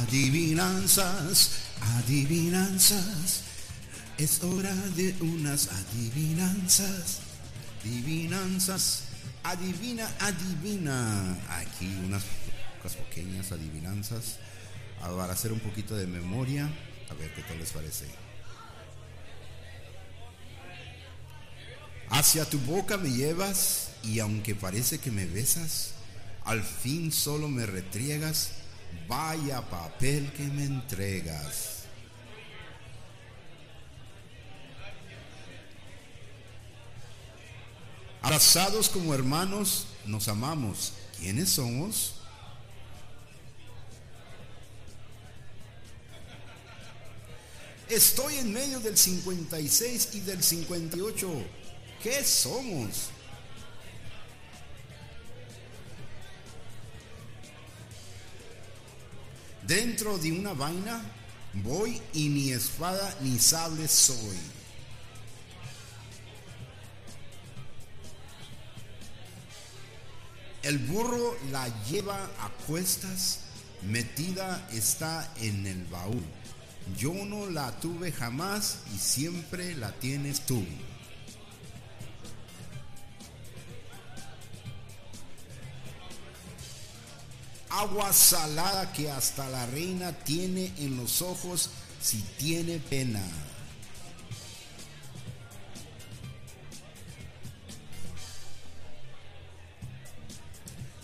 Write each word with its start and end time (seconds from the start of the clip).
Adivinanzas, 0.00 1.50
adivinanzas. 1.98 3.42
Es 4.16 4.42
hora 4.42 4.74
de 4.96 5.14
unas 5.20 5.68
adivinanzas. 5.68 7.20
Adivinanzas. 7.82 9.04
Adivina, 9.42 10.08
adivina. 10.20 11.36
Aquí 11.48 11.86
unas, 12.04 12.22
unas 12.80 12.96
pequeñas 12.96 13.52
adivinanzas. 13.52 14.38
Para 15.00 15.34
hacer 15.34 15.52
un 15.52 15.60
poquito 15.60 15.94
de 15.94 16.06
memoria. 16.06 16.70
A 17.10 17.14
ver 17.14 17.34
qué 17.34 17.42
tal 17.42 17.58
les 17.58 17.70
parece. 17.70 18.06
Hacia 22.08 22.44
tu 22.46 22.58
boca 22.60 22.96
me 22.96 23.10
llevas 23.10 23.90
y 24.02 24.20
aunque 24.20 24.54
parece 24.54 24.98
que 24.98 25.10
me 25.10 25.26
besas, 25.26 25.92
al 26.44 26.62
fin 26.62 27.12
solo 27.12 27.48
me 27.48 27.66
retriegas, 27.66 28.52
vaya 29.08 29.62
papel 29.62 30.32
que 30.32 30.44
me 30.44 30.64
entregas. 30.64 31.82
Abrazados 38.22 38.88
como 38.88 39.14
hermanos, 39.14 39.86
nos 40.06 40.28
amamos. 40.28 40.92
¿Quiénes 41.18 41.50
somos? 41.50 42.14
Estoy 47.88 48.36
en 48.36 48.52
medio 48.52 48.80
del 48.80 48.96
56 48.96 50.08
y 50.14 50.20
del 50.20 50.42
58. 50.42 51.28
¿Qué 52.02 52.24
somos? 52.24 53.10
Dentro 59.66 60.18
de 60.18 60.32
una 60.32 60.52
vaina 60.52 61.00
voy 61.54 62.00
y 62.12 62.28
ni 62.28 62.50
espada 62.50 63.16
ni 63.20 63.38
sable 63.38 63.86
soy. 63.86 64.38
El 70.62 70.78
burro 70.78 71.36
la 71.50 71.68
lleva 71.84 72.24
a 72.38 72.48
cuestas, 72.66 73.40
metida 73.82 74.68
está 74.72 75.32
en 75.40 75.66
el 75.66 75.84
baúl. 75.86 76.22
Yo 76.96 77.12
no 77.12 77.50
la 77.50 77.72
tuve 77.80 78.12
jamás 78.12 78.78
y 78.94 78.98
siempre 78.98 79.74
la 79.74 79.92
tienes 79.92 80.46
tú. 80.46 80.64
Agua 87.72 88.12
salada 88.12 88.92
que 88.92 89.10
hasta 89.10 89.48
la 89.48 89.64
reina 89.64 90.12
tiene 90.12 90.70
en 90.76 90.98
los 90.98 91.22
ojos 91.22 91.70
si 92.02 92.18
tiene 92.38 92.78
pena. 92.78 93.22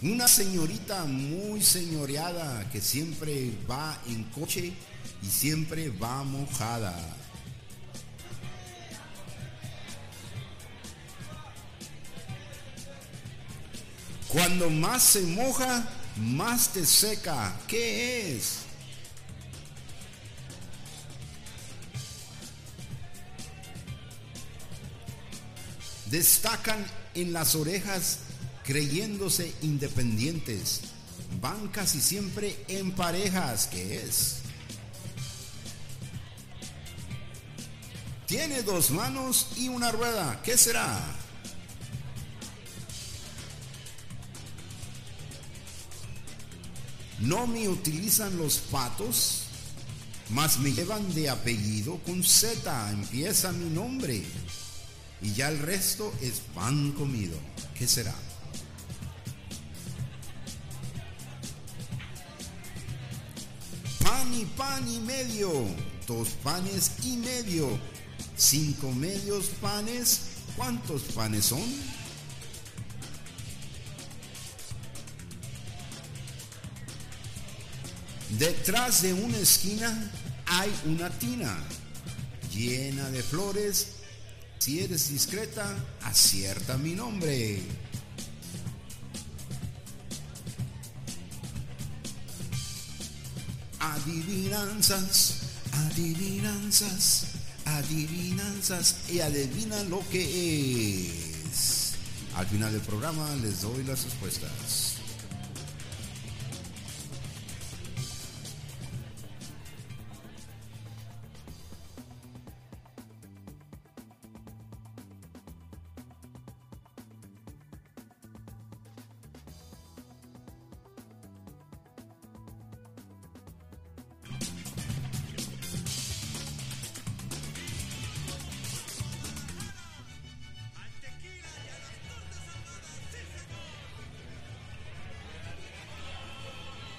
Una 0.02 0.28
señorita 0.28 1.06
muy 1.06 1.62
señoreada 1.62 2.68
que 2.70 2.82
siempre 2.82 3.50
va 3.68 3.98
en 4.06 4.24
coche 4.24 4.74
y 5.22 5.26
siempre 5.26 5.88
va 5.88 6.22
mojada. 6.22 6.94
Cuando 14.28 14.68
más 14.68 15.02
se 15.02 15.22
moja, 15.22 15.88
más 16.18 16.72
te 16.72 16.84
seca. 16.84 17.54
¿Qué 17.66 18.36
es? 18.36 18.60
Destacan 26.10 26.84
en 27.14 27.32
las 27.32 27.54
orejas 27.54 28.20
creyéndose 28.64 29.54
independientes. 29.62 30.80
Van 31.40 31.68
casi 31.68 32.00
siempre 32.00 32.64
en 32.68 32.92
parejas. 32.92 33.66
¿Qué 33.66 34.02
es? 34.02 34.38
Tiene 38.26 38.62
dos 38.62 38.90
manos 38.90 39.48
y 39.56 39.68
una 39.68 39.90
rueda. 39.90 40.40
¿Qué 40.42 40.58
será? 40.58 41.00
No 47.20 47.48
me 47.48 47.68
utilizan 47.68 48.36
los 48.38 48.58
patos, 48.58 49.42
mas 50.30 50.58
me 50.60 50.72
llevan 50.72 51.12
de 51.14 51.28
apellido 51.28 51.98
con 52.04 52.22
Z. 52.22 52.90
Empieza 52.90 53.50
mi 53.52 53.70
nombre. 53.70 54.22
Y 55.20 55.32
ya 55.32 55.48
el 55.48 55.58
resto 55.58 56.14
es 56.20 56.42
pan 56.54 56.92
comido. 56.92 57.36
¿Qué 57.76 57.88
será? 57.88 58.14
Pan 64.04 64.32
y 64.32 64.44
pan 64.44 64.88
y 64.88 65.00
medio. 65.00 65.50
Dos 66.06 66.28
panes 66.44 66.92
y 67.02 67.16
medio. 67.16 67.68
Cinco 68.36 68.92
medios 68.92 69.46
panes. 69.60 70.20
¿Cuántos 70.56 71.02
panes 71.02 71.46
son? 71.46 71.64
Detrás 78.36 79.02
de 79.02 79.14
una 79.14 79.38
esquina 79.38 80.12
hay 80.46 80.70
una 80.86 81.08
tina 81.10 81.56
llena 82.54 83.10
de 83.10 83.22
flores. 83.22 83.94
Si 84.58 84.80
eres 84.80 85.08
discreta, 85.08 85.74
acierta 86.02 86.76
mi 86.76 86.94
nombre. 86.94 87.62
Adivinanzas, 93.80 95.38
adivinanzas, 95.72 97.28
adivinanzas 97.64 98.96
y 99.08 99.20
adivina 99.20 99.82
lo 99.84 100.06
que 100.10 101.44
es. 101.46 101.92
Al 102.36 102.46
final 102.46 102.72
del 102.72 102.82
programa 102.82 103.34
les 103.36 103.62
doy 103.62 103.84
las 103.84 104.04
respuestas. 104.04 104.87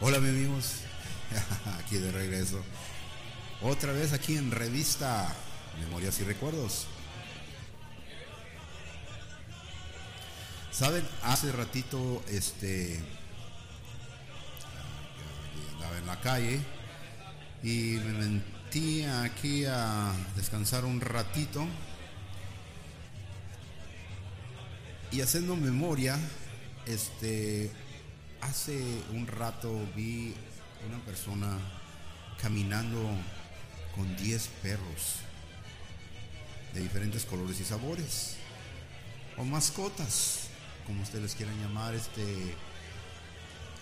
Hola, 0.02 0.20
mis 0.20 0.30
amigos. 0.30 0.76
Aquí 1.84 1.98
de 1.98 2.10
regreso. 2.10 2.64
Otra 3.62 3.92
vez 3.92 4.14
aquí 4.14 4.38
en 4.38 4.50
revista 4.50 5.36
Memorias 5.82 6.18
y 6.22 6.24
Recuerdos. 6.24 6.88
Saben, 10.72 11.06
hace 11.24 11.52
ratito 11.52 12.24
este 12.30 12.98
andaba 15.74 15.98
en 15.98 16.06
la 16.06 16.22
calle 16.22 16.62
y 17.62 18.00
me 18.06 18.14
metí 18.14 19.04
aquí 19.04 19.66
a 19.66 20.14
descansar 20.38 20.86
un 20.86 21.02
ratito 21.02 21.68
y 25.12 25.20
haciendo 25.20 25.58
memoria, 25.58 26.18
este 26.86 27.70
hace 28.42 29.04
un 29.14 29.28
rato 29.28 29.72
vi 29.96 30.34
una 30.88 31.00
persona 31.06 31.58
caminando 32.42 33.00
con 33.96 34.16
10 34.16 34.48
perros 34.62 35.16
de 36.74 36.82
diferentes 36.82 37.26
colores 37.26 37.60
y 37.60 37.64
sabores 37.64 38.38
o 39.38 39.44
mascotas 39.44 40.48
como 40.86 41.04
ustedes 41.04 41.36
quieran 41.36 41.60
llamar 41.62 41.96
este 41.96 42.56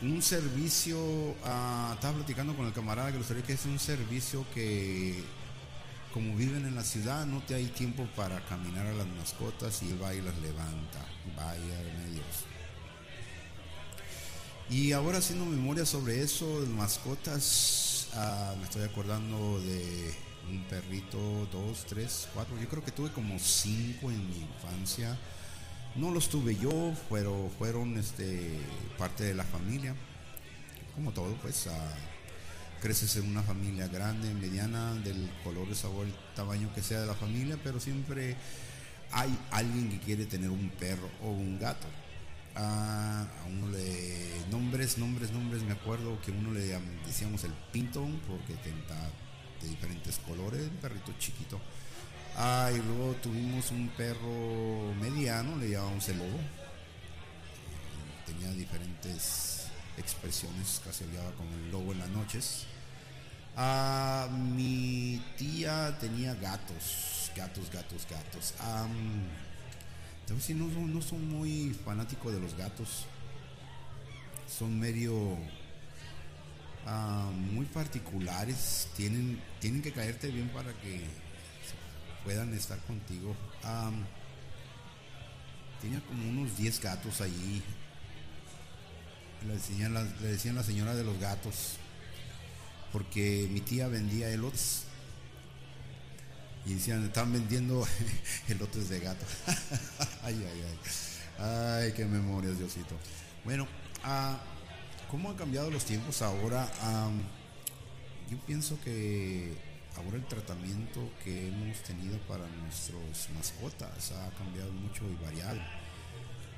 un 0.02 0.22
servicio 0.22 1.36
ah, 1.44 1.92
estaba 1.96 2.16
platicando 2.16 2.56
con 2.56 2.68
el 2.68 2.74
camarada 2.74 3.12
que 3.12 3.18
gustaría 3.18 3.44
que 3.44 3.54
es 3.54 3.66
un 3.66 3.80
servicio 3.80 4.46
que 4.54 5.24
como 6.14 6.36
viven 6.36 6.66
en 6.66 6.76
la 6.76 6.84
ciudad 6.84 7.26
no 7.26 7.42
te 7.42 7.56
hay 7.56 7.66
tiempo 7.68 8.08
para 8.16 8.40
caminar 8.46 8.88
a 8.88 8.94
las 8.94 9.08
mascotas 9.08 9.84
y 9.84 9.90
él 9.90 10.02
va 10.02 10.14
y 10.14 10.22
las 10.22 10.38
levanta 10.40 11.06
vaya 11.36 11.78
medios 12.00 12.57
y 14.70 14.92
ahora 14.92 15.20
haciendo 15.20 15.46
memoria 15.46 15.86
sobre 15.86 16.22
eso, 16.22 16.46
mascotas, 16.76 18.10
ah, 18.14 18.54
me 18.58 18.66
estoy 18.66 18.84
acordando 18.84 19.62
de 19.62 20.14
un 20.50 20.64
perrito, 20.64 21.48
dos, 21.52 21.86
tres, 21.88 22.28
cuatro. 22.34 22.60
Yo 22.60 22.68
creo 22.68 22.84
que 22.84 22.92
tuve 22.92 23.12
como 23.12 23.40
cinco 23.40 24.12
en 24.12 24.30
mi 24.30 24.38
infancia. 24.38 25.18
No 25.96 26.12
los 26.12 26.30
tuve 26.30 26.56
yo, 26.58 26.94
pero 27.10 27.50
fueron 27.58 27.98
este, 27.98 28.60
parte 28.98 29.24
de 29.24 29.36
la 29.36 29.46
familia. 29.46 29.96
Como 30.96 31.14
todo, 31.14 31.34
pues 31.42 31.68
ah, 31.68 31.96
creces 32.82 33.16
en 33.16 33.30
una 33.30 33.44
familia 33.44 33.88
grande, 33.88 34.34
mediana, 34.34 34.96
del 34.96 35.30
color, 35.46 35.74
sabor, 35.76 36.08
tamaño 36.36 36.74
que 36.74 36.82
sea 36.82 37.00
de 37.00 37.08
la 37.08 37.16
familia, 37.16 37.58
pero 37.64 37.80
siempre 37.80 38.36
hay 39.12 39.38
alguien 39.52 39.90
que 39.90 40.00
quiere 40.00 40.26
tener 40.26 40.50
un 40.50 40.70
perro 40.72 41.10
o 41.24 41.30
un 41.30 41.58
gato. 41.58 41.88
A 42.60 43.28
uno 43.50 43.70
le 43.70 44.28
nombres, 44.50 44.98
nombres, 44.98 45.32
nombres, 45.32 45.62
me 45.64 45.74
acuerdo 45.74 46.20
que 46.22 46.32
uno 46.32 46.52
le 46.52 46.80
decíamos 47.06 47.44
el 47.44 47.54
pinto 47.72 48.06
porque 48.28 48.54
tenía 48.64 49.10
de 49.62 49.68
diferentes 49.68 50.18
colores, 50.20 50.62
un 50.62 50.78
perrito 50.78 51.14
chiquito. 51.20 51.60
Ah, 52.36 52.70
y 52.72 52.78
luego 52.78 53.14
tuvimos 53.16 53.72
un 53.72 53.90
perro 53.90 54.94
mediano, 55.00 55.58
le 55.58 55.70
llamamos 55.70 56.08
el 56.10 56.18
lobo. 56.20 56.40
Tenía 58.26 58.50
diferentes 58.52 59.68
expresiones, 59.98 60.82
casi 60.84 61.06
hablaba 61.06 61.32
con 61.32 61.48
el 61.48 61.72
lobo 61.72 61.94
en 61.94 62.00
las 62.00 62.10
noches. 62.10 62.66
Ah, 63.56 64.28
mi 64.32 65.24
tía 65.38 65.98
tenía 66.00 66.36
gatos, 66.36 67.32
gatos, 67.36 67.72
gatos, 67.72 68.08
gatos. 68.10 68.54
Entonces 70.28 70.56
no, 70.56 70.72
son, 70.74 70.94
no 70.94 71.02
son 71.02 71.28
muy 71.30 71.74
fanáticos 71.86 72.34
de 72.34 72.40
los 72.40 72.56
gatos. 72.56 73.06
Son 74.48 74.80
medio 74.80 75.38
Ah, 76.90 77.30
muy 77.34 77.66
particulares, 77.66 78.88
tienen, 78.96 79.42
tienen 79.60 79.82
que 79.82 79.92
caerte 79.92 80.30
bien 80.30 80.48
para 80.48 80.72
que 80.72 81.02
puedan 82.24 82.54
estar 82.54 82.80
contigo. 82.84 83.36
tenía 85.82 86.00
como 86.08 86.30
unos 86.30 86.58
10 86.58 86.80
gatos 86.80 87.20
allí. 87.20 87.62
Le 89.46 89.56
decían, 89.56 89.94
la, 89.94 90.04
le 90.04 90.28
decían 90.30 90.56
la 90.56 90.64
señora 90.64 90.96
de 90.96 91.04
los 91.04 91.20
gatos, 91.20 91.74
porque 92.94 93.50
mi 93.52 93.60
tía 93.60 93.90
vendía 93.90 94.30
elotes. 94.30 94.84
Y 96.68 96.74
decían, 96.76 97.06
están 97.06 97.32
vendiendo 97.32 97.88
elotes 98.48 98.90
de 98.90 99.00
gato. 99.00 99.26
ay, 100.24 100.46
ay, 100.46 100.64
ay. 100.68 100.80
Ay, 101.40 101.94
qué 101.94 102.06
memorias, 102.06 102.58
Diosito. 102.58 102.96
Bueno, 103.46 103.68
ah, 104.04 104.38
¿Cómo 105.10 105.30
han 105.30 105.38
cambiado 105.38 105.72
los 105.72 105.86
tiempos 105.86 106.22
ahora? 106.22 106.70
yo 108.30 108.38
pienso 108.46 108.78
que 108.84 109.56
ahora 109.96 110.18
el 110.18 110.26
tratamiento 110.26 111.00
que 111.24 111.48
hemos 111.48 111.82
tenido 111.84 112.18
para 112.28 112.46
nuestros 112.62 113.30
mascotas 113.34 114.12
ha 114.12 114.30
cambiado 114.32 114.70
mucho 114.74 115.06
y 115.10 115.24
variado. 115.24 115.62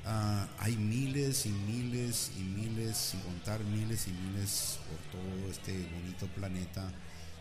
Ah, 0.04 0.48
hay 0.58 0.74
miles 0.74 1.46
y 1.46 1.50
miles 1.50 2.32
y 2.36 2.40
miles, 2.40 2.96
sin 2.96 3.20
contar 3.20 3.60
miles 3.60 4.08
y 4.08 4.12
miles 4.12 4.80
por 4.88 5.20
todo 5.20 5.48
este 5.48 5.72
bonito 5.72 6.26
planeta 6.34 6.90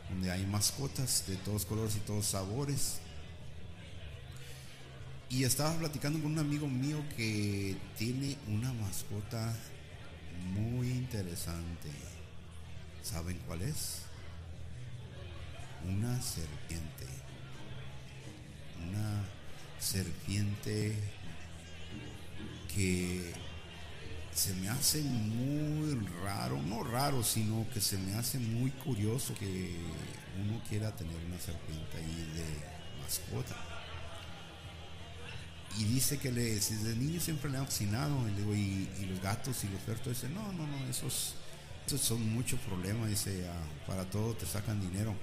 donde 0.10 0.32
hay 0.32 0.46
mascotas 0.46 1.26
de 1.28 1.36
todos 1.38 1.66
colores 1.66 1.96
y 1.96 2.00
todos 2.00 2.26
sabores. 2.26 3.00
Y 5.30 5.44
estaba 5.44 5.78
platicando 5.78 6.20
con 6.20 6.32
un 6.32 6.40
amigo 6.40 6.68
mío 6.68 7.04
que 7.16 7.78
tiene 7.98 8.36
una 8.48 8.74
mascota 8.74 9.56
muy 10.54 10.90
interesante. 10.90 11.90
¿Saben 13.04 13.40
cuál 13.46 13.62
es? 13.62 14.00
Una 15.88 16.20
serpiente. 16.22 17.06
Una 18.88 19.24
serpiente 19.80 20.96
que 22.74 23.34
se 24.34 24.54
me 24.56 24.70
hace 24.70 25.02
muy 25.02 26.08
raro, 26.24 26.62
no 26.62 26.84
raro, 26.84 27.24
sino 27.24 27.68
que 27.74 27.82
se 27.82 27.98
me 27.98 28.14
hace 28.16 28.40
muy 28.40 28.72
curioso 28.72 29.34
que 29.36 29.76
uno 30.42 30.62
quiera 30.70 30.96
tener 30.96 31.18
una 31.26 31.40
serpiente 31.40 31.98
ahí 31.98 32.32
de 32.36 33.02
mascota 33.02 33.56
y 35.78 35.84
dice 35.86 36.18
que 36.18 36.32
le, 36.32 36.56
desde 36.56 36.96
niño 36.96 37.20
siempre 37.22 37.50
le 37.50 37.58
han 37.58 37.66
fascinado, 37.66 38.28
y, 38.28 39.06
los 39.10 39.22
gatos 39.22 39.64
y 39.64 39.68
los 39.68 39.82
perros, 39.82 40.06
dice, 40.06 40.28
no, 40.30 40.52
no, 40.54 40.66
no, 40.66 40.86
esos, 40.90 41.36
esos 41.86 42.02
son 42.02 42.28
muchos 42.34 42.60
problemas, 42.62 43.10
dice, 43.10 43.48
ah, 43.48 43.88
para 43.88 44.04
todo 44.10 44.34
te 44.34 44.46
sacan 44.46 44.82
dinero. 44.82 45.16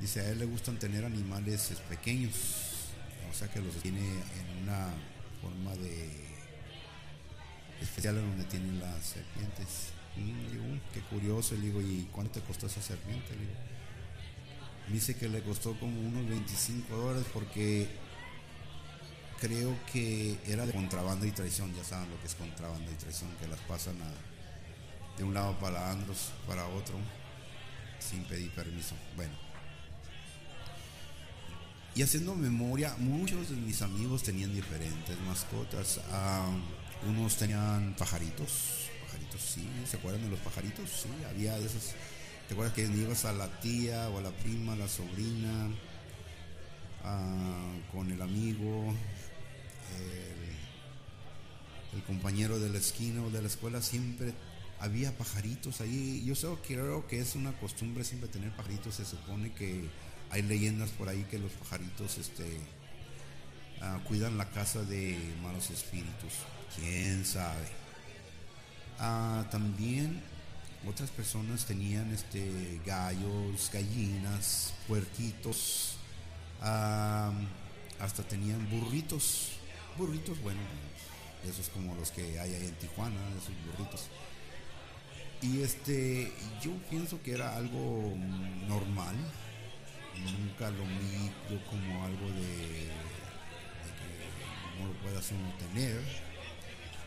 Dice, 0.00 0.20
a 0.20 0.30
él 0.30 0.38
le 0.38 0.46
gustan 0.46 0.78
tener 0.78 1.04
animales 1.04 1.72
pequeños, 1.88 2.34
o 3.30 3.34
sea 3.34 3.48
que 3.48 3.60
los 3.60 3.74
tiene 3.76 4.00
en 4.00 4.62
una 4.62 4.88
forma 5.40 5.74
de 5.76 6.29
especial 7.80 8.16
en 8.18 8.28
donde 8.28 8.44
tienen 8.44 8.80
las 8.80 9.04
serpientes. 9.04 9.90
Y 10.16 10.52
digo, 10.52 10.64
qué 10.92 11.00
curioso, 11.02 11.54
le 11.54 11.62
digo, 11.62 11.80
¿y 11.80 12.08
cuánto 12.12 12.40
te 12.40 12.46
costó 12.46 12.66
esa 12.66 12.82
serpiente? 12.82 13.34
dice 14.88 15.14
que 15.14 15.28
le 15.28 15.40
costó 15.42 15.78
como 15.78 16.00
unos 16.00 16.28
25 16.28 16.96
dólares 16.96 17.24
porque 17.32 17.88
creo 19.40 19.76
que 19.92 20.36
era 20.46 20.66
de 20.66 20.72
contrabando 20.72 21.26
y 21.26 21.30
traición, 21.30 21.74
ya 21.74 21.84
saben 21.84 22.10
lo 22.10 22.20
que 22.20 22.26
es 22.26 22.34
contrabando 22.34 22.90
y 22.90 22.94
traición, 22.94 23.30
que 23.40 23.46
las 23.46 23.60
pasan 23.60 23.96
de 25.16 25.24
un 25.24 25.32
lado 25.32 25.58
para 25.58 25.90
Andros, 25.90 26.32
para 26.46 26.66
otro, 26.66 26.94
sin 27.98 28.24
pedir 28.24 28.50
permiso. 28.50 28.94
Bueno. 29.16 29.32
Y 31.94 32.02
haciendo 32.02 32.34
memoria, 32.34 32.94
muchos 32.98 33.50
de 33.50 33.56
mis 33.56 33.82
amigos 33.82 34.22
tenían 34.22 34.54
diferentes 34.54 35.18
mascotas. 35.20 36.00
Unos 37.08 37.36
tenían 37.36 37.94
pajaritos, 37.98 38.90
pajaritos, 39.06 39.40
sí, 39.40 39.66
¿se 39.88 39.96
acuerdan 39.96 40.22
de 40.22 40.30
los 40.30 40.40
pajaritos? 40.40 40.88
Sí, 40.90 41.08
había 41.28 41.58
de 41.58 41.66
esos. 41.66 41.94
¿Te 42.46 42.54
acuerdas 42.54 42.74
que 42.74 42.82
ibas 42.82 43.24
a 43.24 43.32
la 43.32 43.48
tía 43.60 44.08
o 44.10 44.18
a 44.18 44.22
la 44.22 44.30
prima, 44.30 44.74
la 44.74 44.88
sobrina, 44.88 45.68
ah, 47.04 47.72
con 47.92 48.10
el 48.10 48.20
amigo, 48.20 48.92
el, 51.92 52.02
compañero 52.06 52.58
de 52.58 52.70
la 52.70 52.78
esquina 52.78 53.22
o 53.22 53.30
de 53.30 53.40
la 53.40 53.48
escuela 53.48 53.80
siempre 53.82 54.32
había 54.80 55.16
pajaritos 55.16 55.80
ahí. 55.80 56.24
Yo 56.24 56.34
sé, 56.34 56.48
creo 56.66 57.06
que 57.06 57.20
es 57.20 57.36
una 57.36 57.52
costumbre 57.52 58.04
siempre 58.04 58.28
tener 58.28 58.50
pajaritos. 58.52 58.96
Se 58.96 59.04
supone 59.04 59.52
que 59.52 59.88
hay 60.30 60.42
leyendas 60.42 60.90
por 60.90 61.08
ahí 61.08 61.24
que 61.30 61.38
los 61.38 61.52
pajaritos 61.52 62.18
este, 62.18 62.58
ah, 63.80 64.00
cuidan 64.08 64.38
la 64.38 64.50
casa 64.50 64.82
de 64.82 65.16
malos 65.42 65.70
espíritus. 65.70 66.32
¿Quién 66.76 67.24
sabe? 67.24 67.66
Ah, 68.98 69.44
también 69.50 70.22
otras 70.88 71.10
personas 71.10 71.64
tenían 71.64 72.12
este, 72.12 72.80
gallos, 72.86 73.70
gallinas, 73.72 74.74
puerquitos, 74.88 75.96
ah, 76.60 77.32
hasta 77.98 78.22
tenían 78.22 78.68
burritos 78.70 79.60
burritos, 79.96 80.40
bueno, 80.42 80.60
esos 81.44 81.68
como 81.68 81.94
los 81.94 82.10
que 82.10 82.38
hay 82.38 82.54
ahí 82.54 82.66
en 82.66 82.74
Tijuana, 82.74 83.16
esos 83.36 83.54
burritos. 83.66 84.08
Y 85.42 85.62
este, 85.62 86.32
yo 86.62 86.72
pienso 86.90 87.22
que 87.22 87.32
era 87.32 87.56
algo 87.56 88.14
normal, 88.66 89.16
nunca 90.38 90.70
lo 90.70 90.84
vi 90.84 91.30
como 91.68 92.04
algo 92.04 92.26
de, 92.28 92.88
que 93.98 94.80
no 94.80 94.88
lo 94.88 94.94
puedas 95.02 95.30
uno 95.32 95.52
tener. 95.58 96.29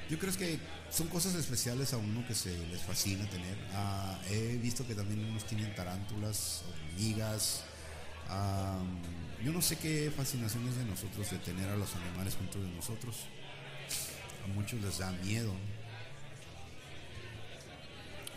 Yo 0.10 0.20
creo 0.20 0.36
que 0.36 0.60
son 0.92 1.08
cosas 1.08 1.36
especiales 1.36 1.94
a 1.94 1.98
uno 1.98 2.26
que 2.28 2.36
se 2.36 2.56
les 2.68 2.82
fascina 2.82 3.28
tener. 3.30 3.58
Ah, 3.74 4.20
he 4.30 4.58
visto 4.58 4.86
que 4.86 4.96
también 4.96 5.24
unos 5.26 5.46
tienen 5.46 5.74
tarántulas, 5.76 6.64
hormigas, 6.70 7.64
yo 9.44 9.52
no 9.52 9.62
sé 9.62 9.76
qué 9.78 10.12
fascinación 10.16 10.68
es 10.70 10.78
de 10.78 10.86
nosotros 10.86 11.30
de 11.30 11.38
tener 11.40 11.70
a 11.70 11.76
los 11.76 11.94
animales 11.96 12.36
junto 12.36 12.62
de 12.62 12.70
nosotros. 12.70 13.26
A 14.46 14.48
muchos 14.48 14.82
les 14.82 15.00
da 15.00 15.12
miedo. 15.12 15.54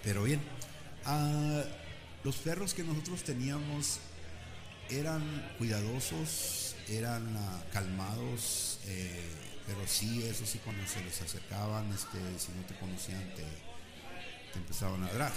Pero 0.02 0.24
bien, 0.24 0.40
los 2.24 2.36
perros 2.36 2.74
que 2.74 2.82
nosotros 2.82 3.22
teníamos 3.22 3.98
eran 4.90 5.22
cuidadosos, 5.58 6.76
eran 6.88 7.36
ah, 7.36 7.64
calmados, 7.72 8.78
eh, 8.86 9.20
pero 9.66 9.86
sí, 9.86 10.24
eso 10.24 10.46
sí, 10.46 10.60
cuando 10.64 10.86
se 10.86 11.02
les 11.02 11.20
acercaban, 11.20 11.92
este, 11.92 12.18
si 12.38 12.52
no 12.52 12.64
te 12.66 12.74
conocían, 12.78 13.22
te, 13.34 13.44
empezaban 14.58 15.02
a 15.02 15.06
ladrar. 15.06 15.32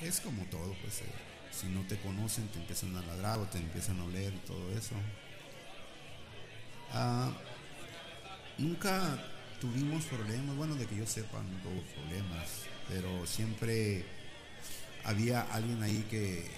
Es 0.00 0.20
como 0.20 0.44
todo, 0.44 0.74
pues. 0.80 1.00
Eh, 1.00 1.04
si 1.50 1.68
no 1.68 1.86
te 1.86 1.96
conocen, 1.98 2.48
te 2.48 2.58
empiezan 2.58 2.96
a 2.96 3.02
ladrar 3.02 3.38
o 3.38 3.44
te 3.44 3.58
empiezan 3.58 4.00
a 4.00 4.04
oler 4.04 4.32
y 4.34 4.38
todo 4.38 4.72
eso. 4.76 4.94
Ah, 6.92 7.32
nunca 8.58 9.18
tuvimos 9.60 10.04
problemas, 10.06 10.56
bueno, 10.56 10.74
de 10.74 10.86
que 10.86 10.96
yo 10.96 11.06
sepa, 11.06 11.42
no 11.42 11.58
tuvo 11.62 11.80
problemas, 11.94 12.48
pero 12.88 13.26
siempre 13.26 14.04
había 15.04 15.42
alguien 15.42 15.82
ahí 15.82 16.04
que, 16.10 16.50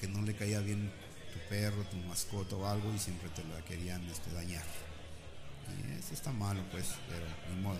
que 0.00 0.08
no 0.08 0.22
le 0.22 0.34
caía 0.34 0.60
bien 0.60 0.90
tu 1.32 1.38
perro, 1.48 1.84
tu 1.84 1.96
mascota 1.98 2.56
o 2.56 2.66
algo 2.66 2.92
y 2.94 2.98
siempre 2.98 3.28
te 3.30 3.44
la 3.44 3.64
querían 3.64 4.02
este, 4.10 4.32
dañar. 4.32 4.64
Y 5.68 5.98
eso 5.98 6.14
está 6.14 6.32
malo, 6.32 6.62
pues, 6.70 6.86
pero 7.08 7.26
ni 7.54 7.62
modo. 7.62 7.78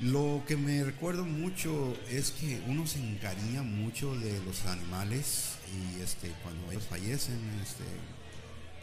Lo 0.00 0.42
que 0.48 0.56
me 0.56 0.82
recuerdo 0.82 1.24
mucho 1.24 1.96
es 2.10 2.32
que 2.32 2.60
uno 2.66 2.86
se 2.86 2.98
encariña 2.98 3.62
mucho 3.62 4.16
de 4.16 4.42
los 4.42 4.64
animales 4.66 5.52
y 5.72 6.00
este 6.00 6.32
cuando 6.42 6.72
ellos 6.72 6.86
fallecen, 6.88 7.38
este, 7.62 7.84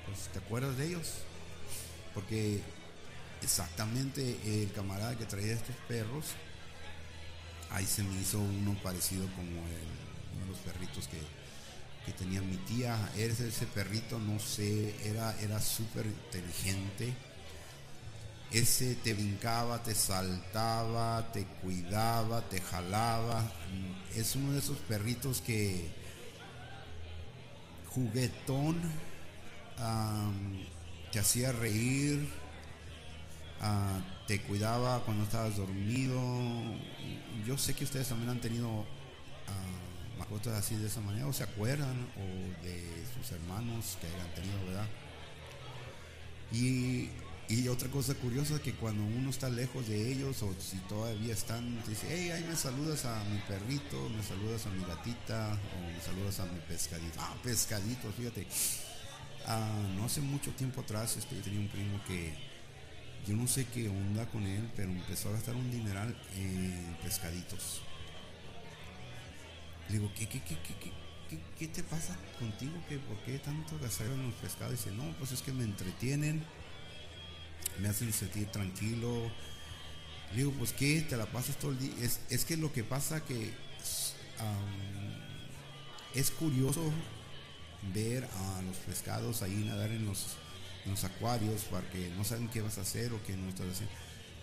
pues 0.05 0.29
te 0.31 0.39
acuerdas 0.39 0.77
de 0.77 0.87
ellos. 0.87 1.15
Porque 2.13 2.61
exactamente 3.41 4.37
el 4.45 4.71
camarada 4.71 5.17
que 5.17 5.25
traía 5.25 5.53
estos 5.53 5.75
perros, 5.87 6.25
ahí 7.71 7.85
se 7.85 8.03
me 8.03 8.19
hizo 8.21 8.39
uno 8.39 8.77
parecido 8.81 9.25
como 9.35 9.49
uno 9.51 10.45
de 10.45 10.47
los 10.47 10.57
perritos 10.59 11.09
que, 11.09 11.19
que 12.05 12.13
tenía 12.13 12.41
mi 12.41 12.55
tía. 12.57 12.97
Ese, 13.17 13.49
ese 13.49 13.65
perrito, 13.65 14.19
no 14.19 14.39
sé, 14.39 14.95
era, 15.05 15.37
era 15.41 15.59
súper 15.59 16.05
inteligente 16.05 17.13
ese 18.51 18.95
te 18.95 19.13
brincaba, 19.13 19.83
te 19.83 19.93
saltaba, 19.93 21.31
te 21.31 21.45
cuidaba, 21.61 22.41
te 22.49 22.59
jalaba. 22.61 23.43
Es 24.15 24.35
uno 24.35 24.53
de 24.53 24.59
esos 24.59 24.77
perritos 24.79 25.41
que 25.41 25.89
juguetón, 27.87 28.81
te 31.11 31.19
hacía 31.19 31.51
reír, 31.51 32.27
ah, 33.61 33.99
te 34.27 34.41
cuidaba 34.41 35.03
cuando 35.05 35.23
estabas 35.23 35.57
dormido. 35.57 36.19
Yo 37.45 37.57
sé 37.57 37.73
que 37.73 37.83
ustedes 37.83 38.07
también 38.09 38.29
han 38.29 38.41
tenido 38.41 38.69
uh, 38.69 40.17
mascotas 40.17 40.53
así 40.53 40.75
de 40.75 40.87
esa 40.87 41.01
manera, 41.01 41.27
o 41.27 41.33
se 41.33 41.43
acuerdan, 41.43 42.07
o 42.17 42.63
de 42.63 43.05
sus 43.15 43.31
hermanos 43.31 43.97
que 44.01 44.07
hayan 44.07 44.35
tenido, 44.35 44.65
¿verdad? 44.65 44.87
Y 46.51 47.09
y 47.49 47.67
otra 47.67 47.89
cosa 47.89 48.13
curiosa 48.13 48.61
que 48.61 48.73
cuando 48.73 49.03
uno 49.03 49.31
está 49.31 49.49
lejos 49.49 49.87
de 49.87 50.11
ellos 50.11 50.43
o 50.43 50.53
si 50.59 50.77
todavía 50.87 51.33
están, 51.33 51.83
dice, 51.87 52.05
hey, 52.07 52.29
ahí 52.29 52.45
me 52.47 52.55
saludas 52.55 53.05
a 53.05 53.23
mi 53.23 53.39
perrito, 53.39 54.07
me 54.15 54.21
saludas 54.21 54.67
a 54.67 54.69
mi 54.69 54.85
gatita 54.85 55.57
o 55.75 55.91
me 55.91 55.99
saludas 55.99 56.39
a 56.41 56.45
mi 56.45 56.59
pescadito. 56.59 57.19
Ah, 57.19 57.35
pescadito, 57.43 58.11
fíjate. 58.11 58.45
Ah, 59.47 59.81
no 59.97 60.05
hace 60.05 60.21
mucho 60.21 60.51
tiempo 60.51 60.81
atrás 60.81 61.17
este, 61.17 61.37
yo 61.37 61.41
tenía 61.41 61.59
un 61.59 61.69
primo 61.69 61.99
que 62.07 62.35
yo 63.25 63.35
no 63.35 63.47
sé 63.47 63.65
qué 63.65 63.89
onda 63.89 64.27
con 64.27 64.45
él, 64.45 64.69
pero 64.75 64.91
empezó 64.91 65.29
a 65.29 65.31
gastar 65.31 65.55
un 65.55 65.71
dineral 65.71 66.15
en 66.35 66.95
pescaditos. 67.01 67.81
Le 69.87 69.97
digo, 69.97 70.11
¿qué, 70.15 70.27
qué, 70.27 70.39
qué, 70.41 70.55
qué, 71.27 71.39
qué, 71.57 71.67
te 71.67 71.81
pasa 71.81 72.15
contigo? 72.37 72.73
¿Qué, 72.87 72.99
¿Por 72.99 73.17
qué 73.23 73.39
tanto 73.39 73.79
gastar 73.79 74.05
en 74.05 74.27
los 74.27 74.35
pescados? 74.35 74.73
dice, 74.73 74.91
no, 74.91 75.15
pues 75.17 75.31
es 75.31 75.41
que 75.41 75.51
me 75.51 75.63
entretienen 75.63 76.45
me 77.81 77.89
hacen 77.89 78.11
sentir 78.13 78.47
tranquilo. 78.47 79.31
digo, 80.35 80.51
pues 80.53 80.73
que 80.73 81.01
te 81.01 81.17
la 81.17 81.25
pasas 81.25 81.57
todo 81.57 81.71
el 81.71 81.79
día. 81.79 81.93
Es, 82.29 82.45
que 82.45 82.57
lo 82.57 82.71
que 82.71 82.83
pasa 82.83 83.23
que 83.23 83.51
es 86.13 86.31
curioso 86.31 86.91
ver 87.93 88.23
a 88.25 88.61
los 88.61 88.77
pescados 88.77 89.41
ahí 89.41 89.63
nadar 89.65 89.91
en 89.91 90.05
los, 90.05 90.37
en 90.85 90.91
los 90.91 91.03
acuarios 91.03 91.65
porque 91.69 92.11
no 92.17 92.23
saben 92.23 92.49
qué 92.49 92.61
vas 92.61 92.77
a 92.77 92.81
hacer 92.81 93.13
o 93.13 93.23
qué 93.23 93.35
no 93.35 93.49
estás 93.49 93.67
haciendo. 93.67 93.93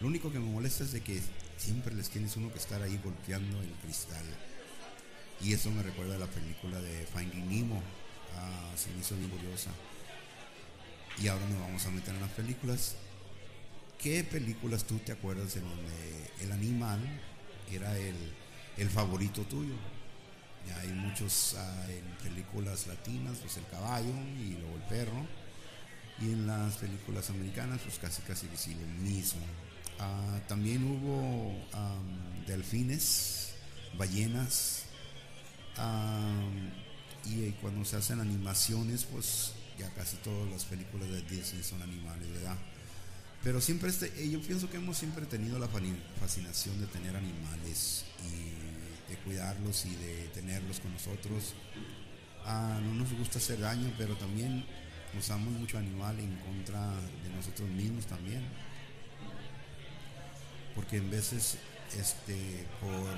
Lo 0.00 0.08
único 0.08 0.30
que 0.30 0.38
me 0.38 0.50
molesta 0.50 0.84
es 0.84 0.92
de 0.92 1.00
que 1.00 1.20
siempre 1.56 1.94
les 1.94 2.10
tienes 2.10 2.36
uno 2.36 2.52
que 2.52 2.58
estar 2.58 2.82
ahí 2.82 3.00
golpeando 3.02 3.60
el 3.62 3.70
cristal. 3.82 4.24
Y 5.40 5.52
eso 5.52 5.70
me 5.70 5.82
recuerda 5.82 6.16
a 6.16 6.18
la 6.18 6.26
película 6.26 6.80
de 6.80 7.06
Finding 7.06 7.48
Nemo. 7.48 7.82
Ah, 8.36 8.72
se 8.76 8.90
me 8.90 9.00
hizo 9.00 9.14
curiosa. 9.30 9.70
Y 11.18 11.28
ahora 11.28 11.46
nos 11.48 11.60
vamos 11.60 11.86
a 11.86 11.90
meter 11.90 12.14
en 12.14 12.20
las 12.20 12.30
películas. 12.30 12.96
¿Qué 13.98 14.24
películas 14.24 14.84
tú 14.84 14.98
te 14.98 15.12
acuerdas 15.12 15.56
en 15.56 15.62
donde 15.62 16.30
el 16.42 16.52
animal 16.52 17.00
era 17.70 17.96
el, 17.98 18.90
favorito 18.90 19.42
tuyo? 19.42 19.74
Ya 20.66 20.78
hay 20.80 20.88
muchos 20.88 21.54
ah, 21.56 21.86
en 21.88 22.04
películas 22.22 22.86
latinas, 22.86 23.38
pues 23.38 23.56
el 23.56 23.66
caballo 23.66 24.12
y 24.38 24.56
luego 24.60 24.76
el 24.76 24.82
perro. 24.82 25.26
Y 26.20 26.26
en 26.26 26.46
las 26.46 26.76
películas 26.76 27.30
americanas, 27.30 27.80
pues 27.82 27.98
casi 27.98 28.22
casi 28.22 28.46
lo 28.74 28.86
mismo. 29.02 29.40
Ah, 29.98 30.40
también 30.46 30.84
hubo 30.84 31.54
delfines, 32.46 33.54
ballenas. 33.96 34.84
y 37.24 37.50
cuando 37.62 37.84
se 37.84 37.96
hacen 37.96 38.20
animaciones, 38.20 39.04
pues 39.04 39.52
ya 39.78 39.88
casi 39.94 40.16
todas 40.18 40.50
las 40.50 40.64
películas 40.64 41.08
de 41.08 41.22
Disney 41.22 41.62
son 41.62 41.82
animales, 41.82 42.30
¿verdad? 42.30 42.56
Pero 43.42 43.60
siempre, 43.60 43.90
este, 43.90 44.06
eh, 44.22 44.30
yo 44.30 44.40
pienso 44.40 44.68
que 44.68 44.76
hemos 44.76 44.96
siempre 44.98 45.24
tenido 45.26 45.58
la 45.58 45.68
fascinación 46.20 46.80
de 46.80 46.86
tener 46.86 47.16
animales 47.16 48.04
y 48.24 49.10
de 49.10 49.18
cuidarlos 49.18 49.86
y 49.86 49.94
de 49.94 50.28
tenerlos 50.34 50.80
con 50.80 50.92
nosotros. 50.92 51.54
Ah, 52.44 52.80
no 52.82 52.94
nos 52.94 53.12
gusta 53.12 53.38
hacer 53.38 53.60
daño, 53.60 53.92
pero 53.96 54.16
también 54.16 54.64
usamos 55.18 55.52
mucho 55.52 55.78
animal 55.78 56.18
en 56.18 56.36
contra 56.36 56.94
de 57.22 57.30
nosotros 57.34 57.68
mismos 57.68 58.06
también. 58.06 58.42
Porque 60.74 60.96
en 60.96 61.10
veces, 61.10 61.58
este, 61.96 62.66
por 62.80 63.16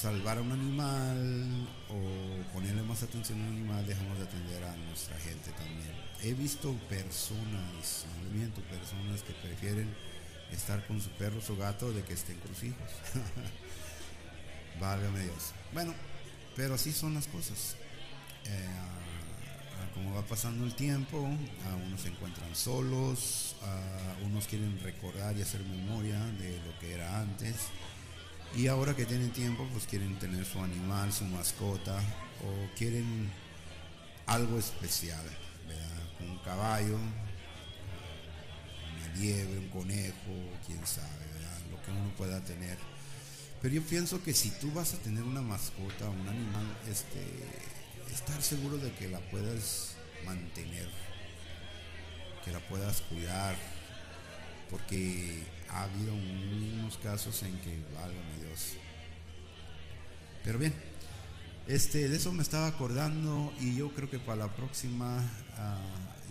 salvar 0.00 0.38
a 0.38 0.42
un 0.42 0.52
animal 0.52 1.68
o 1.88 2.52
ponerle 2.52 2.82
más 2.82 3.02
atención 3.02 3.40
a 3.40 3.42
un 3.42 3.48
animal, 3.48 3.84
dejamos 3.84 4.16
de 4.18 4.24
atender 4.24 4.62
a 4.62 4.76
nuestra 4.76 5.18
gente 5.18 5.50
también. 5.50 5.92
He 6.22 6.34
visto 6.34 6.72
personas, 6.88 8.06
movimiento, 8.22 8.60
personas 8.62 9.22
que 9.22 9.32
prefieren 9.32 9.92
estar 10.52 10.86
con 10.86 11.00
su 11.00 11.08
perro, 11.10 11.40
su 11.40 11.56
gato, 11.56 11.92
de 11.92 12.04
que 12.04 12.12
estén 12.12 12.38
con 12.38 12.54
sus 12.54 12.64
hijos. 12.64 12.90
Válgame 14.80 15.20
Dios. 15.20 15.52
Bueno, 15.72 15.92
pero 16.54 16.74
así 16.74 16.92
son 16.92 17.14
las 17.14 17.26
cosas. 17.26 17.74
Eh, 18.44 18.68
como 19.94 20.14
va 20.14 20.22
pasando 20.22 20.64
el 20.64 20.74
tiempo, 20.76 21.18
a 21.18 21.74
unos 21.74 22.02
se 22.02 22.08
encuentran 22.08 22.54
solos, 22.54 23.56
a 23.62 24.24
unos 24.24 24.46
quieren 24.46 24.78
recordar 24.80 25.36
y 25.36 25.42
hacer 25.42 25.60
memoria 25.64 26.24
de 26.38 26.56
lo 26.64 26.78
que 26.78 26.94
era 26.94 27.18
antes 27.18 27.56
y 28.56 28.66
ahora 28.66 28.96
que 28.96 29.04
tienen 29.04 29.30
tiempo, 29.30 29.66
pues 29.72 29.86
quieren 29.86 30.18
tener 30.18 30.44
su 30.44 30.58
animal, 30.60 31.12
su 31.12 31.24
mascota, 31.24 31.98
o 32.42 32.76
quieren 32.76 33.30
algo 34.26 34.58
especial, 34.58 35.24
¿verdad? 35.66 36.02
Un 36.20 36.38
caballo, 36.38 36.96
una 38.96 39.14
liebre, 39.16 39.58
un 39.58 39.68
conejo, 39.68 40.58
quién 40.66 40.84
sabe, 40.86 41.26
¿verdad? 41.34 41.58
Lo 41.70 41.82
que 41.82 41.90
uno 41.90 42.10
pueda 42.16 42.42
tener. 42.42 42.78
Pero 43.60 43.74
yo 43.74 43.82
pienso 43.82 44.22
que 44.22 44.32
si 44.32 44.50
tú 44.50 44.72
vas 44.72 44.94
a 44.94 44.98
tener 44.98 45.22
una 45.22 45.42
mascota, 45.42 46.08
un 46.08 46.28
animal, 46.28 46.76
este, 46.88 47.20
estar 48.12 48.40
seguro 48.42 48.78
de 48.78 48.92
que 48.92 49.08
la 49.08 49.20
puedas 49.30 49.94
mantener, 50.24 50.88
que 52.44 52.52
la 52.52 52.60
puedas 52.60 53.00
cuidar, 53.02 53.56
porque 54.70 55.42
ha 55.70 55.84
habido 55.84 56.14
unos 56.14 56.96
casos 56.98 57.42
en 57.42 57.58
que, 57.58 57.78
válgame 57.94 58.46
Dios. 58.46 58.74
Pero 60.44 60.58
bien, 60.58 60.74
este, 61.66 62.08
de 62.08 62.16
eso 62.16 62.32
me 62.32 62.42
estaba 62.42 62.66
acordando 62.66 63.52
y 63.60 63.76
yo 63.76 63.92
creo 63.92 64.08
que 64.08 64.18
para 64.18 64.46
la 64.46 64.56
próxima, 64.56 65.22
ah, 65.56 65.76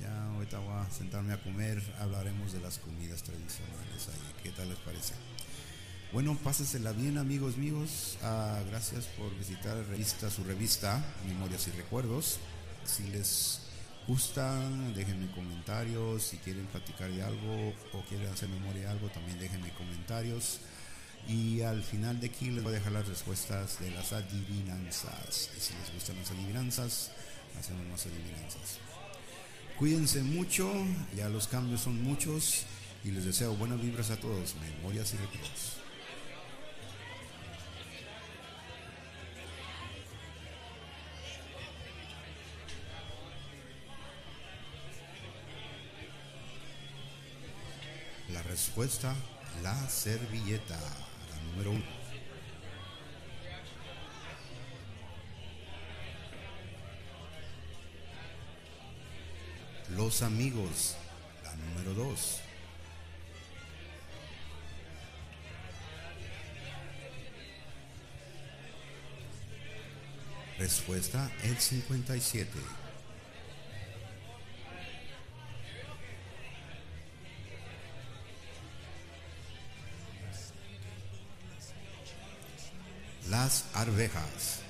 ya 0.01 0.33
ahorita 0.33 0.59
voy 0.59 0.73
a 0.73 0.89
sentarme 0.89 1.33
a 1.33 1.41
comer, 1.41 1.81
hablaremos 1.99 2.53
de 2.53 2.59
las 2.59 2.79
comidas 2.79 3.21
tradicionales 3.21 4.07
ahí. 4.07 4.33
¿Qué 4.43 4.49
tal 4.51 4.69
les 4.69 4.79
parece? 4.79 5.13
Bueno, 6.13 6.37
pásensela 6.43 6.91
bien 6.93 7.17
amigos 7.17 7.57
míos. 7.57 8.17
Ah, 8.23 8.61
gracias 8.67 9.05
por 9.05 9.37
visitar 9.37 9.77
revista, 9.87 10.31
su 10.31 10.43
revista 10.43 11.03
Memorias 11.27 11.67
y 11.67 11.71
Recuerdos. 11.71 12.39
Si 12.85 13.03
les 13.03 13.66
gustan, 14.07 14.93
déjenme 14.93 15.29
comentarios, 15.31 16.23
si 16.23 16.37
quieren 16.37 16.65
platicar 16.67 17.11
de 17.11 17.21
algo 17.21 17.73
o 17.93 18.01
quieren 18.07 18.27
hacer 18.29 18.47
memoria 18.49 18.83
de 18.83 18.87
algo, 18.87 19.09
también 19.09 19.37
déjenme 19.39 19.69
comentarios. 19.71 20.59
Y 21.27 21.61
al 21.61 21.83
final 21.83 22.19
de 22.19 22.27
aquí 22.27 22.49
les 22.49 22.63
voy 22.63 22.71
a 22.71 22.75
dejar 22.77 22.93
las 22.93 23.07
respuestas 23.07 23.79
de 23.79 23.91
las 23.91 24.13
adivinanzas. 24.13 25.49
Y 25.57 25.59
si 25.59 25.73
les 25.73 25.93
gustan 25.93 26.15
las 26.17 26.31
adivinanzas, 26.31 27.11
hacemos 27.59 27.85
más 27.87 28.05
adivinanzas. 28.05 28.79
Cuídense 29.77 30.23
mucho, 30.23 30.71
ya 31.15 31.27
los 31.29 31.47
cambios 31.47 31.81
son 31.81 32.01
muchos 32.01 32.63
y 33.03 33.11
les 33.11 33.25
deseo 33.25 33.55
buenas 33.55 33.81
vibras 33.81 34.09
a 34.09 34.17
todos, 34.17 34.55
memorias 34.55 35.13
y 35.13 35.17
recuerdos. 35.17 35.86
Respuesta, 48.67 49.15
la 49.63 49.89
servilleta, 49.89 50.75
la 50.75 51.51
número 51.51 51.71
uno. 51.71 51.85
Los 59.95 60.21
amigos, 60.21 60.97
la 61.43 61.55
número 61.55 61.93
dos. 61.93 62.41
Respuesta, 70.59 71.31
el 71.43 71.57
57. 71.57 72.86
Arvejas. 83.87 84.63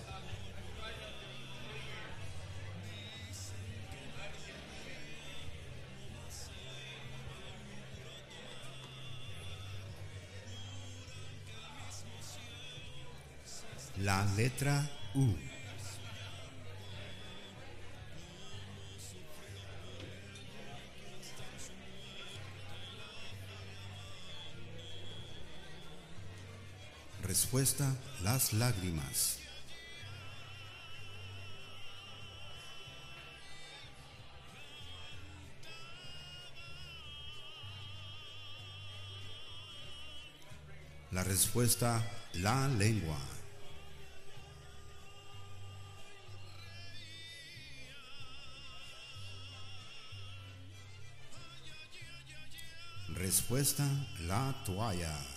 La 13.97 14.23
letra 14.35 14.87
U. 15.15 15.46
Respuesta, 27.47 27.95
las 28.23 28.51
lágrimas. 28.51 29.39
La 41.11 41.23
respuesta, 41.23 42.05
la 42.33 42.67
lengua. 42.67 43.17
Respuesta, 53.15 53.87
la 54.27 54.53
toalla. 54.65 55.36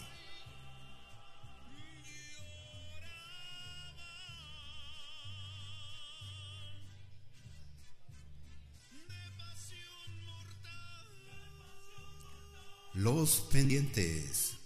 Los 13.20 13.40
pendientes. 13.52 14.56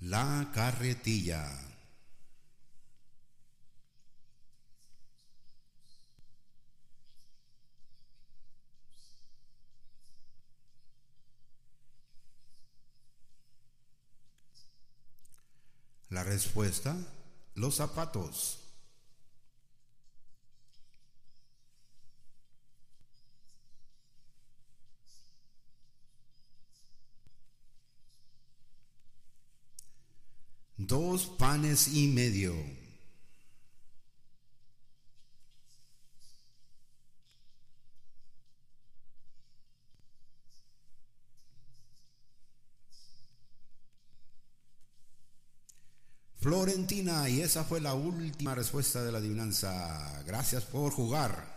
La 0.00 0.50
carretilla. 0.54 1.46
La 16.08 16.24
respuesta, 16.24 16.96
los 17.56 17.74
zapatos. 17.74 18.65
Panes 31.22 31.88
y 31.88 32.08
medio. 32.08 32.54
Florentina, 46.38 47.28
y 47.28 47.40
esa 47.40 47.64
fue 47.64 47.80
la 47.80 47.94
última 47.94 48.54
respuesta 48.54 49.02
de 49.02 49.10
la 49.10 49.18
adivinanza. 49.18 50.22
Gracias 50.26 50.64
por 50.64 50.92
jugar. 50.92 51.55